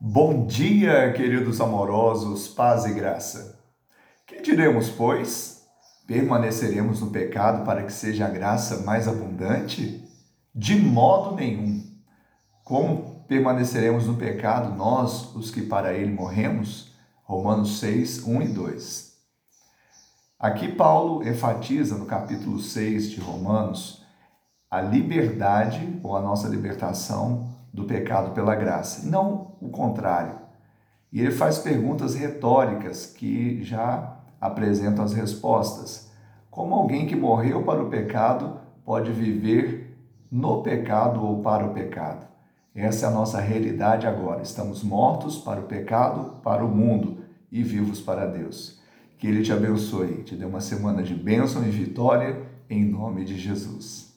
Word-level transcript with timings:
Bom 0.00 0.44
dia, 0.44 1.12
queridos 1.12 1.60
amorosos, 1.60 2.48
paz 2.48 2.84
e 2.84 2.92
graça. 2.92 3.60
Que 4.26 4.42
diremos, 4.42 4.90
pois? 4.90 5.62
Permaneceremos 6.06 7.00
no 7.00 7.10
pecado 7.10 7.64
para 7.64 7.84
que 7.84 7.92
seja 7.92 8.26
a 8.26 8.30
graça 8.30 8.82
mais 8.82 9.06
abundante? 9.06 10.04
De 10.52 10.74
modo 10.74 11.36
nenhum. 11.36 11.82
Como 12.64 13.24
permaneceremos 13.28 14.06
no 14.06 14.16
pecado 14.16 14.76
nós, 14.76 15.32
os 15.34 15.50
que 15.50 15.62
para 15.62 15.94
ele 15.94 16.12
morremos? 16.12 16.92
Romanos 17.22 17.78
6, 17.78 18.24
1 18.26 18.42
e 18.42 18.48
2. 18.48 19.14
Aqui 20.38 20.72
Paulo 20.72 21.26
enfatiza 21.26 21.96
no 21.96 22.04
capítulo 22.04 22.58
6 22.58 23.10
de 23.10 23.20
Romanos 23.20 24.03
a 24.74 24.80
liberdade 24.80 26.00
ou 26.02 26.16
a 26.16 26.20
nossa 26.20 26.48
libertação 26.48 27.46
do 27.72 27.84
pecado 27.84 28.32
pela 28.32 28.56
graça, 28.56 29.06
e 29.06 29.08
não 29.08 29.52
o 29.60 29.68
contrário. 29.68 30.34
E 31.12 31.20
ele 31.20 31.30
faz 31.30 31.58
perguntas 31.58 32.16
retóricas 32.16 33.06
que 33.06 33.62
já 33.62 34.16
apresentam 34.40 35.04
as 35.04 35.12
respostas. 35.12 36.10
Como 36.50 36.74
alguém 36.74 37.06
que 37.06 37.14
morreu 37.14 37.62
para 37.62 37.84
o 37.84 37.88
pecado 37.88 38.58
pode 38.84 39.12
viver 39.12 39.96
no 40.28 40.60
pecado 40.60 41.24
ou 41.24 41.40
para 41.40 41.64
o 41.64 41.72
pecado? 41.72 42.26
Essa 42.74 43.06
é 43.06 43.08
a 43.08 43.12
nossa 43.12 43.38
realidade 43.38 44.08
agora. 44.08 44.42
Estamos 44.42 44.82
mortos 44.82 45.38
para 45.38 45.60
o 45.60 45.68
pecado, 45.68 46.40
para 46.42 46.64
o 46.64 46.68
mundo 46.68 47.18
e 47.50 47.62
vivos 47.62 48.00
para 48.00 48.26
Deus. 48.26 48.80
Que 49.18 49.28
Ele 49.28 49.40
te 49.40 49.52
abençoe, 49.52 50.24
te 50.24 50.34
dê 50.34 50.44
uma 50.44 50.60
semana 50.60 51.00
de 51.00 51.14
bênção 51.14 51.64
e 51.64 51.70
vitória, 51.70 52.42
em 52.68 52.84
nome 52.84 53.24
de 53.24 53.38
Jesus. 53.38 54.13